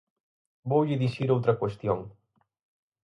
[0.71, 1.99] Voulle dicir outra cuestión.